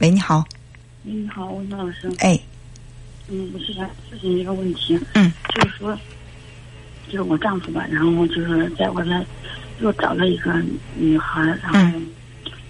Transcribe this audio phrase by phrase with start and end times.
[0.00, 0.42] 喂，你好。
[1.02, 2.10] 你好，文涛老师。
[2.20, 2.40] 哎，
[3.28, 4.98] 嗯，我是想咨询一个问题。
[5.12, 5.30] 嗯。
[5.54, 5.94] 就是说，
[7.06, 9.22] 就是我丈夫吧，然后就是在外面
[9.80, 10.54] 又找了一个
[10.94, 12.00] 女孩，然后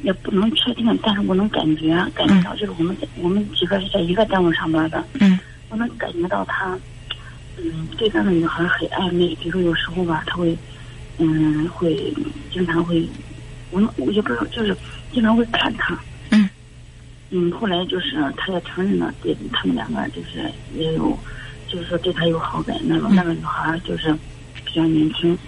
[0.02, 5.04] 也不能确定，但是我能感觉感觉到，就是我们我们几个是在一个单位上班的。
[5.20, 5.38] 嗯。
[5.68, 6.76] 我能感觉到他，
[7.58, 9.28] 嗯，对那个女孩很暧昧。
[9.36, 10.58] 比如说有时候吧，他会，
[11.18, 12.12] 嗯，会
[12.52, 13.08] 经常会，
[13.70, 14.76] 我我也不知道，就是
[15.12, 15.96] 经常会看她。
[17.32, 21.16] 嗯，后来就是他也承认了，对他们两个就是也有，
[21.68, 22.76] 就是说对他有好感。
[22.84, 24.12] 那个那个女孩就是
[24.64, 25.38] 比较年轻，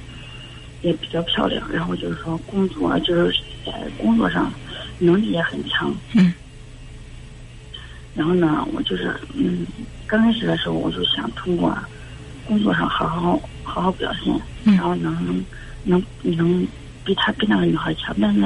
[0.82, 3.34] 也比较漂亮，然后就是说工作就是
[3.66, 4.54] 在工作上
[4.98, 5.92] 能力也很强。
[6.14, 6.32] 嗯。
[8.14, 9.66] 然后呢，我就是嗯，
[10.06, 11.76] 刚开始的时候我就想通过
[12.44, 15.44] 工作上好好好好表现，然后能
[15.82, 16.68] 能能。
[17.04, 18.40] 比他比那个女孩强，但是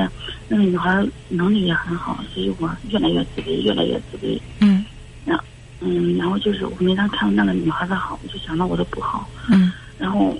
[0.48, 4.40] 那个女孩能力也很好，所以我越来越自卑，越来越自卑。
[4.60, 4.84] 嗯。
[5.24, 5.38] 然
[5.80, 9.28] 嗯，然后就是我每当看到那个女孩的好，我就想到我的不好。
[9.50, 9.70] 嗯。
[9.98, 10.34] 然后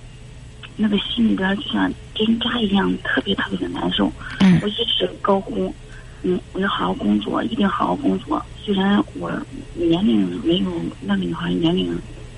[0.77, 4.11] 那个心里边就像针扎一样，特别特别的难受。
[4.41, 4.59] 嗯。
[4.63, 5.75] 我一直高呼，
[6.23, 8.43] 嗯，我要好好工作，一定好好工作。
[8.65, 9.31] 虽然我
[9.75, 10.71] 年龄没有
[11.03, 11.95] 那个女孩年龄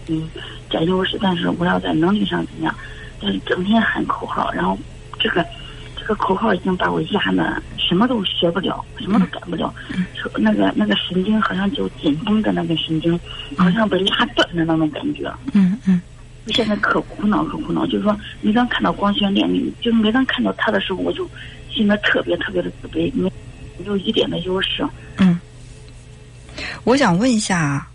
[0.08, 0.28] 嗯
[0.68, 2.74] 占优势，但是我要在能力上怎么样？
[3.20, 4.76] 但是整天喊口号，然后
[5.20, 5.46] 这个。
[6.08, 9.74] 这个口号已经把我压的什么都学不了，什么都改不了。
[10.38, 13.20] 那个那个神经好像就紧绷的那个神经，
[13.58, 15.30] 好像被拉断的那种感觉。
[15.52, 16.00] 嗯嗯。
[16.46, 21.28] 我现在可苦恼可苦恼，就是说每当看到光鲜亮丽，就是每当看到他的时候，我就
[21.70, 23.30] 心里特别特别的自卑，没
[23.76, 24.88] 没有一点的优势。
[25.18, 25.38] 嗯。
[26.84, 27.86] 我想问一下，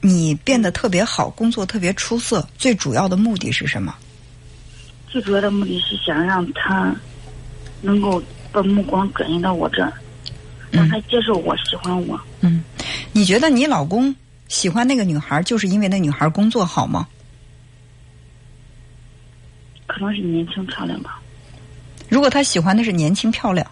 [0.00, 3.94] 你变得特别好，工作特别出色，最主要的目的是什么？
[5.06, 6.96] 最主要的目的是想让他。
[7.80, 9.92] 能够把目光转移到我这儿，
[10.70, 12.20] 让他接受我喜欢我。
[12.40, 12.62] 嗯，
[13.12, 14.14] 你觉得你老公
[14.48, 17.06] 喜欢那个女孩，就是因为那女孩工作好吗？
[19.86, 21.20] 可能是年轻漂亮吧。
[22.08, 23.66] 如果他喜欢的是年轻漂亮，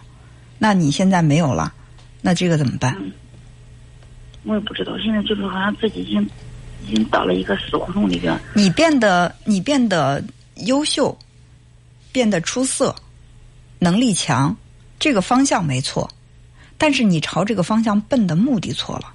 [0.57, 1.73] 那你现在没有了，
[2.21, 2.97] 那这个怎么办？
[4.43, 6.29] 我也不知道，现在就是好像自己已经
[6.87, 8.39] 已经到了一个死胡同里边。
[8.53, 10.23] 你变得你变得
[10.65, 11.15] 优秀，
[12.11, 12.95] 变得出色。
[13.79, 14.55] 能力强，
[14.99, 16.09] 这个方向没错，
[16.77, 19.13] 但是你朝这个方向奔的目的错了。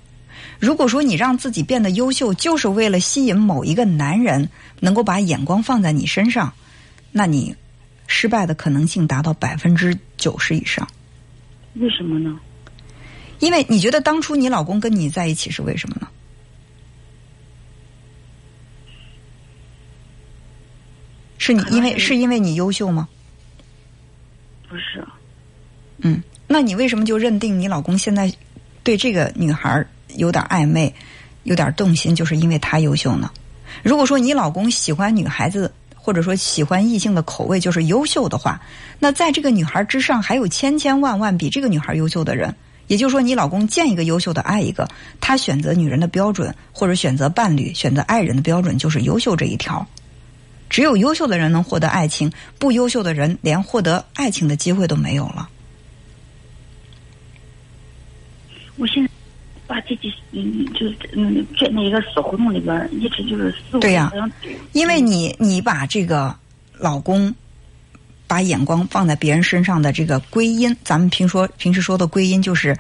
[0.59, 4.49] 如果说你让自己变得优秀，就是为了吸引某一个男人
[4.81, 6.53] 能够把眼光放在你身上，
[7.11, 7.55] 那你
[8.07, 10.87] 失败的可能性达到百分之九十以上。
[11.75, 12.39] 为什么呢？
[13.41, 16.09] 因为你觉得当初你老公跟你在一起是为什么呢？
[21.39, 23.09] 是你因为是因为你优秀吗？
[24.73, 25.07] 不是，
[25.99, 28.33] 嗯，那你为什么就认定你老公现在
[28.83, 29.85] 对这个女孩
[30.17, 30.91] 有点暧昧，
[31.43, 33.31] 有点动心，就是因为她优秀呢？
[33.83, 38.63] 如果说你老公喜欢女孩子，或者说喜欢异性的口味就是优秀的话，
[38.99, 42.55] 那在这个女孩之上还有千千万万比这个女孩优秀的人。
[42.87, 44.89] 也就是说，你老公见一个优秀的爱一个，
[45.21, 49.87] 他选择女人的标准或者选择伴侣、选择爱人的标准就是优秀这一条。
[50.73, 55.47] 只有优秀的人能获得爱情，不优秀的人连获得爱情的机会都没有了。
[58.79, 59.11] 我现在
[59.67, 64.11] 把自己嗯，就是嗯，卷在一个死胡同里边，一直就是思对呀，
[64.73, 66.35] 因为你你把这个
[66.79, 67.33] 老公
[68.27, 72.75] 把眼光放在别人身上的这个归因，咱们平说平时说的归因就是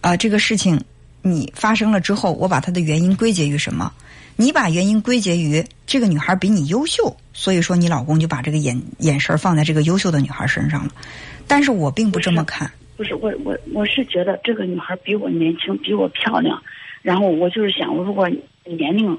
[0.00, 0.82] 啊，这个事情
[1.30, 3.92] 你发生了之后，我把它的原因归结于什么？
[4.36, 10.92] 你把原因归结于这个女孩比你优秀，所以说你老公就把这个眼眼神放在这个优秀的女孩身上了。
[11.46, 12.70] 但是我并不这么看。
[12.96, 16.62] 不是我我我是觉得这个女孩比我年轻，比我漂亮。
[17.02, 18.28] 然后我就是想，如果
[18.64, 19.18] 年龄、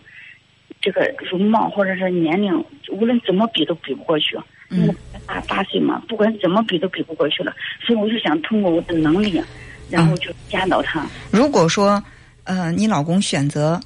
[0.81, 2.53] 这个容貌或者是年龄，
[2.91, 4.37] 无论怎么比都比不过去。
[4.69, 4.93] 嗯。
[5.27, 7.53] 大八岁嘛，不管怎么比都比不过去了。
[7.85, 9.41] 所以我就想通过我的能力，
[9.89, 11.05] 然后就压倒他。
[11.31, 12.03] 如果说
[12.43, 13.79] 呃，你老公选择。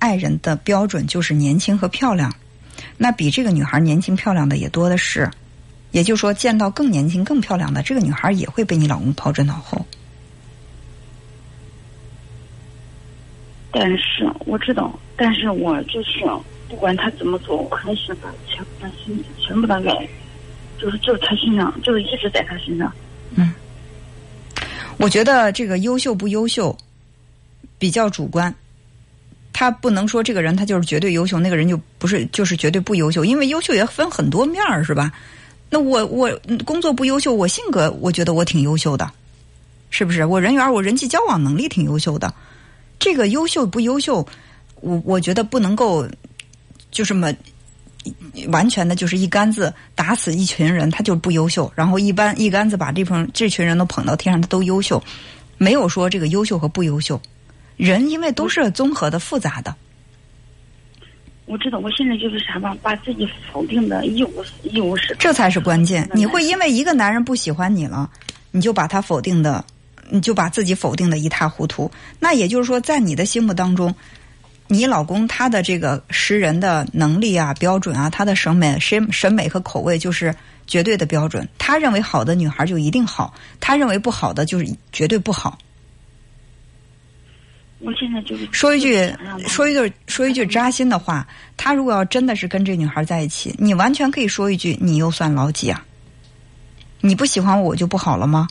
[0.00, 2.32] 爱人的标准就是年轻和漂亮，
[2.96, 5.28] 那比这个女孩年轻漂亮的也多的是。
[5.90, 9.84] 也就是说，见到更年轻、更漂亮的这个女孩，也会被你老公抛之脑后。
[13.72, 16.20] 但是我知道，但是我就是
[16.68, 20.08] 不管他怎么做，我还是把全部的心全部的爱，
[20.78, 22.92] 就是就是他身上，就是一直在他身上。
[23.34, 23.52] 嗯，
[24.98, 26.76] 我觉得这个优秀不优秀
[27.78, 28.54] 比较主观。
[29.50, 35.10] 他不能说这个人他就是绝对优秀，那个人就不是就是绝对不优秀，因为优秀也分很多面儿，是吧？
[35.68, 36.30] 那我我
[36.64, 39.10] 工作不优秀，我性格我觉得我挺优秀的，
[39.90, 40.24] 是不是？
[40.24, 42.32] 我人缘，我人际交往能力挺优秀的。
[43.00, 44.24] 这个优秀不优秀，
[44.80, 46.06] 我我觉得不能够
[46.92, 47.34] 就这么
[48.48, 51.70] 完全的，就是一竿子打死一群人，他就不优秀。
[51.74, 55.02] 然后一般一竿子把这份这群人都捧到天上，他都优秀，
[55.56, 57.20] 没有说这个优秀和不优秀。
[57.76, 59.74] 人因为都是综合的、复杂的。
[61.46, 65.16] 我知道，我现在就是啥吧，把自己否定的一无一无是。
[65.18, 66.08] 这才是关键。
[66.12, 68.10] 你会因为一个男人不喜欢你了，
[68.50, 69.64] 你就把他否定的，
[70.10, 71.90] 你就把自己否定的一塌糊涂。
[72.18, 73.94] 那也就是说，在你的心目当中，
[74.68, 80.34] 你老公他的这个识人的能力啊、标准啊，他的审美、审审美和口味就是
[80.66, 81.48] 绝对的标准。
[81.58, 85.58] 他认为好的女孩就一定好，他认为不好的就是绝对不好。
[87.80, 89.10] 我现在就是说一句，
[89.46, 91.26] 说一句，说一句扎心的话。
[91.56, 95.84] 他如果要真的是跟这女孩在一起，你完全可以说一句：“你又算老几啊？
[97.00, 98.48] 你不喜欢我，我就不好了吗？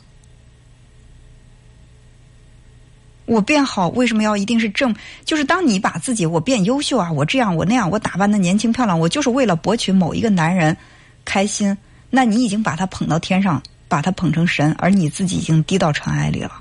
[3.28, 4.96] 我变好为什么要一定是正？
[5.26, 10.76] 就是当你把自己我变优秀啊，我这样我那样，我打扮的年轻漂亮，我就是为了博取某一个男人
[11.26, 11.78] 开心。
[12.10, 16.54] 那你已经把他捧到天上，把他捧成神，而你自己已经低到尘埃里了。”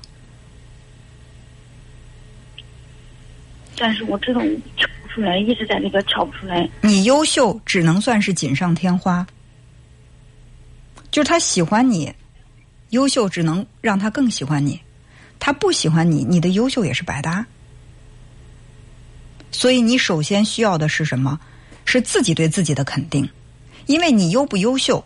[3.79, 4.41] 但是我知道
[4.75, 6.69] 跳不出来，一直在那个跳不出来。
[6.81, 9.25] 你优秀只能算是锦上添花，
[11.11, 12.11] 就是他喜欢你，
[12.89, 14.77] 优秀只能让他更喜欢你。
[15.39, 17.45] 他不喜欢你，你的优秀也是白搭。
[19.51, 21.39] 所以你首先需要的是什么？
[21.85, 23.29] 是自己对自己的肯定，
[23.85, 25.03] 因为你优不优秀，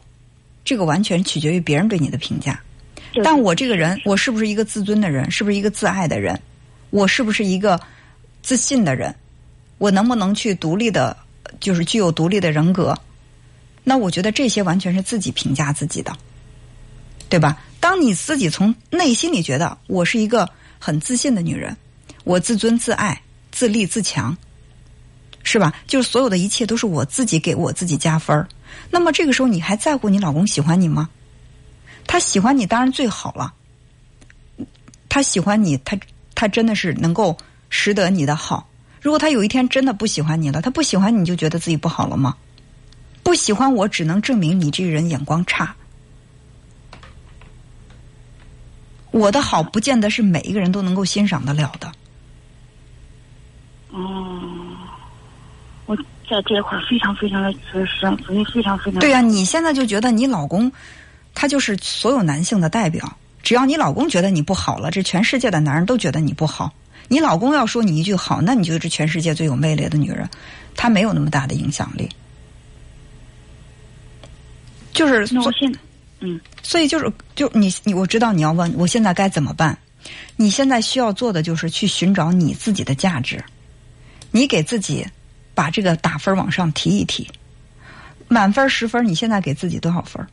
[0.66, 2.60] 这个完全取决于别人对你的评价。
[3.24, 5.30] 但我这个人，我是不是一个自尊的人？
[5.30, 6.42] 是不是一个自爱的人？
[6.90, 7.80] 我是不是一个？
[8.44, 9.14] 自信的人，
[9.78, 11.16] 我能不能去独立的，
[11.60, 12.98] 就是具有独立的人格？
[13.84, 16.12] 那我觉得这些完全是自己评价自己的，
[17.30, 17.62] 对吧？
[17.92, 20.50] 当你自己从内心里觉得我是一个
[20.80, 21.76] 很自信的女人，
[22.24, 23.22] 我自尊自爱、
[23.52, 24.34] 自立自强，
[25.44, 25.74] 是吧？
[25.88, 28.48] 就是所有的一切都是我自己给我自己加分儿。
[28.90, 31.10] 那么这个时候，你还在乎你老公喜欢你吗？
[32.08, 33.54] 他喜欢你当然最好了。
[35.10, 36.00] 他喜欢你，他
[36.34, 37.38] 他真的是能够。
[37.70, 38.70] 识得你的好，
[39.02, 42.38] 如果他有一天真的不喜欢你了，他不喜欢你就觉得自己不好了吗？
[43.22, 45.76] 不喜欢我，只能证明你这个人眼光差。
[49.12, 51.92] 我的好不见得是每一个人都能够欣赏得了的。
[53.92, 54.42] 哦，
[55.86, 59.00] 我在这一块非常非常的缺失，所以非常非常。
[59.00, 60.72] 对呀，你现在就觉得你老公，
[61.36, 63.18] 他就是所有男性的代表。
[63.44, 66.72] 只要你老公觉得你不好了，这全世界的男人都觉得你不好。
[67.08, 70.30] 你老公要说你一句好，那你就是全世界最有魅力的女人，
[70.76, 72.08] 她没有那么大的影响力。
[74.94, 75.78] 就是所以，
[76.22, 79.78] 嗯，所以就是就你你我知道你要问我现在该怎么办？
[80.36, 83.44] 你现在需要做的就是去寻找你自己的价值，
[84.32, 85.06] 你给自己
[85.54, 87.30] 把这个打分往上提一提，
[88.28, 90.26] 满分十分，你现在给自己多少分？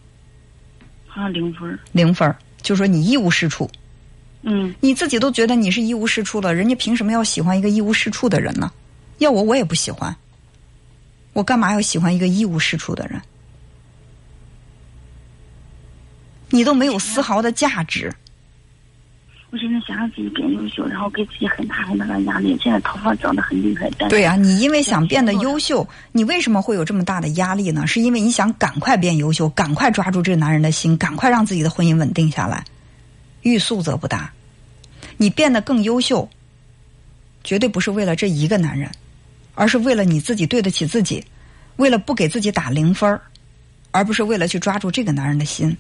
[1.08, 1.78] 啊，零分。
[1.92, 3.70] 零分，就说你一无是处。
[4.42, 8.70] 嗯，你自己都觉得你是一无是处了，人家凭什么要喜欢一个一无是处的人呢？
[9.18, 10.14] 要我我也不喜欢，
[11.32, 13.20] 我干嘛要喜欢一个一无是处的人？
[16.50, 18.12] 你都没有丝毫的价值。
[19.50, 22.54] 我现在想让自己变优秀，然后给自己很大很大的压力。
[22.62, 27.86] 现在头发长得很厉害，对呀，你因为想变得优秀，你为什么会有这么大的压力呢？
[27.86, 32.62] 是因为你想赶快变优秀，赶快抓住这个男人的心，赶快让自己的婚姻稳定下来。
[33.40, 34.30] 欲速则不达，
[35.16, 36.28] 你变得更优秀，
[37.42, 38.90] 绝对不是为了这一个男人，
[39.54, 41.24] 而是为了你自己对得起自己，
[41.76, 43.18] 为了不给自己打零分儿，
[43.92, 45.74] 而不是为了去抓住这个男人的心。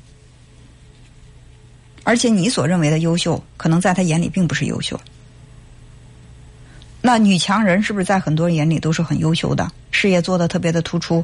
[2.08, 4.98] 而且你所认为的优秀，可能在他眼里并不是优秀。
[7.02, 11.22] 那女强人是不是在很多人眼里都是很优秀的，事业做得特别的突出，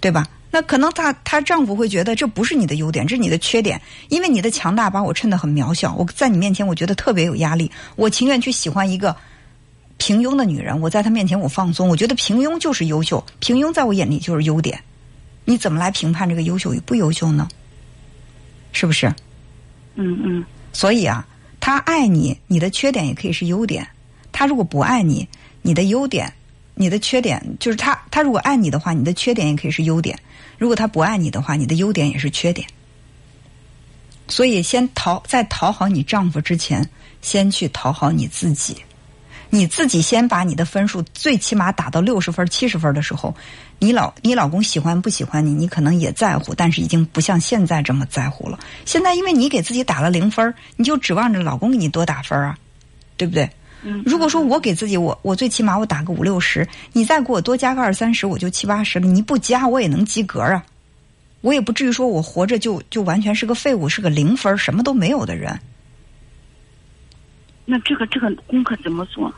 [0.00, 0.26] 对吧？
[0.50, 5.94] 那可能她她丈夫会觉得这不是你的优点，这是你的缺点，因为你的强大把我衬得很渺小。
[5.96, 7.70] 我在你面前，我觉得特别有压力。
[7.94, 9.14] 我情愿去喜欢一个
[9.98, 11.86] 平庸的女人，我在她面前我放松。
[11.86, 14.82] 我觉得平庸就是优秀，平庸在我眼里就是优点。
[15.44, 17.46] 你怎么来评判这个优秀与不优秀呢？
[18.72, 19.14] 是不是？
[19.96, 20.44] 嗯嗯。
[20.72, 21.26] 所以啊，
[21.58, 23.84] 他爱你，你的缺点也可以是优点；
[24.32, 25.28] 他如果不爱你，
[25.62, 26.32] 你的优点。
[26.78, 30.14] 你的缺点就是他，他如果爱你的话，你的缺点也可以是优点；
[30.58, 32.68] 如果他不爱你的话，你的优点也是缺点。
[34.28, 36.86] 所以，先讨在讨好你丈夫之前，
[37.22, 38.76] 先去讨好你自己。
[39.50, 43.34] 你自己先把你的分数最起码打到六十分、七十分的时候，
[43.78, 48.58] 你老你老公喜欢不喜欢你，你可能也在乎，但是已经不像现在这么在乎了。
[48.84, 52.58] 现在因为你给自己打了零分，你就指望着老公给你多打分啊，
[53.16, 53.48] 对不对？
[53.82, 59.06] 嗯，如果说我给自己我我最起码我打个五六十，你再给我多加个二三十，我就七八十了。
[59.06, 60.64] 你不加我也能及格啊，
[61.42, 65.56] 我也不至于说我活着就就完全是个废物，是个零分，什么都没有的人。
[67.66, 69.32] 那这个这个功课怎么做？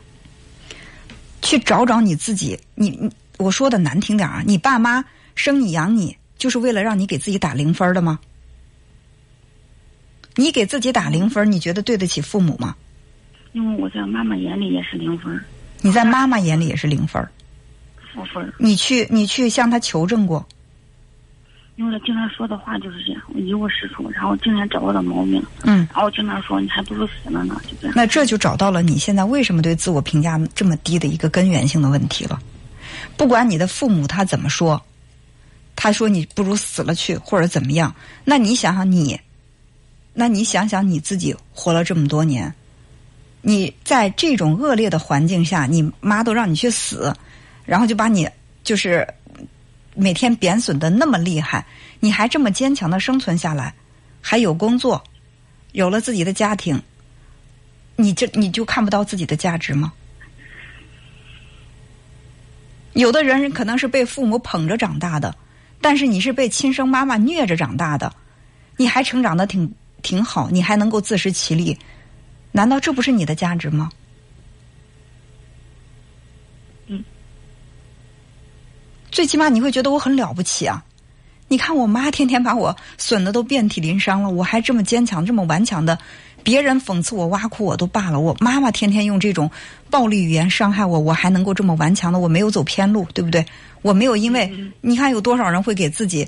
[1.41, 5.03] 去找找你自己，你你我说的难听点啊，你爸妈
[5.35, 8.19] 生你养你，就是为了让你给自己打零分的吗？
[10.35, 12.75] 你给自己打零分，你觉得对得起父母吗？
[13.53, 15.43] 因为我在妈妈眼里也是零分，
[15.81, 17.27] 你在妈妈眼里也是零分，
[18.13, 18.53] 负分。
[18.59, 20.47] 你去你去向他求证过？
[21.79, 25.41] 因为他经常说的话就是这样，我一无是处，然后经常找我的毛病。
[25.63, 27.93] 嗯，然后经常说你还不如死了呢，就这样。
[27.95, 32.37] 那这就找到了你现在为什么对自我评价这么低的一个根源性的问题了。
[33.15, 34.81] 不管你的父母他怎么说，
[35.77, 37.95] 他说你不如死了去，或者怎么样，
[38.25, 39.17] 那你想想你，
[40.13, 42.53] 那你想想你自己活了这么多年，
[43.41, 47.15] 你在这种恶劣的环境下，你妈都让你去死，
[47.63, 48.29] 然后就把你
[48.65, 49.07] 就是
[49.99, 51.65] 每天贬损的那么厉害，
[51.99, 53.73] 你还这么坚强的生存下来，
[54.21, 55.03] 还有工作，
[55.73, 56.81] 有了自己的家庭，
[57.97, 59.91] 你这你就看不到自己的价值吗？
[62.93, 65.35] 有的人可能是被父母捧着长大的，
[65.81, 68.13] 但是你是被亲生妈妈虐着长大的，
[68.77, 69.69] 你还成长的挺
[70.01, 71.77] 挺好，你还能够自食其力，
[72.53, 73.91] 难道这不是你的价值吗？
[79.11, 80.83] 最起码你会觉得我很了不起啊！
[81.47, 85.97] 你看我妈天天把我损的都遍体鳞伤了，我还这么坚强，这么顽强的。
[86.41, 89.51] 别人讽刺我、挖苦我都罢了，我妈妈天天用这种
[89.89, 93.45] 暴力语言伤害我，我还能够这么顽强的，我没有走偏路，对不对？
[93.81, 96.27] 我没有因为你看有多少人会给自己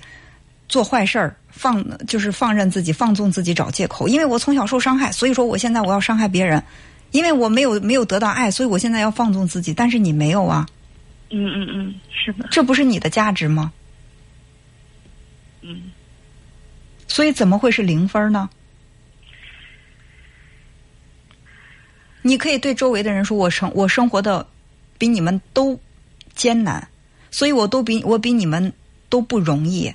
[0.67, 6.61] 做坏事儿，放就是放任自己、放纵自己找借口，因为我从小受伤害，所以说我现在我要伤害别人，
[7.11, 9.73] 因为我没有没有得到爱，所以我现在要放纵自己。
[9.73, 10.65] 但是你没有啊，
[11.31, 13.71] 嗯嗯嗯，是的，这不是你的价值吗？
[15.61, 15.91] 嗯，
[17.07, 18.49] 所以怎么会是零分呢？
[22.21, 24.45] 你可以对周围的人说：“我生我生活的
[24.97, 25.79] 比你们都
[26.35, 26.87] 艰难，
[27.31, 28.71] 所以我都比我比你们
[29.09, 29.91] 都不容易。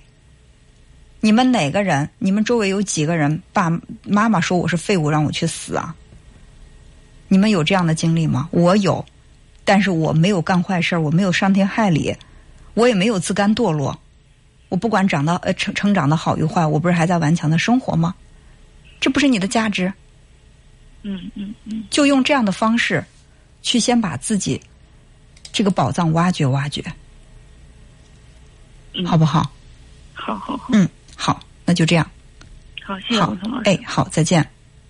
[1.20, 2.08] 你们哪个人？
[2.18, 3.40] 你们周围有几个人？
[3.52, 3.70] 爸
[4.04, 5.94] 妈妈说我是废物，让我去死啊？
[7.28, 8.48] 你们有这样的经历吗？
[8.50, 9.04] 我有，
[9.66, 12.16] 但是我没有干坏事我没有伤天害理，
[12.72, 14.00] 我也没有自甘堕落。
[14.70, 18.14] 我不管长到呃成成长的好与坏，我不是还在顽强的生活吗？
[18.98, 19.92] 这不是你的价值？”
[21.02, 23.04] 嗯嗯嗯，就用这样的方式，
[23.62, 24.60] 去先把自己
[25.52, 26.82] 这个宝藏挖掘挖掘，
[29.04, 29.50] 好不好？
[30.14, 32.10] 好好好，嗯，好，那就这样。
[32.82, 33.70] 好，谢谢好吴总老师。
[33.70, 34.48] 哎，好，再见。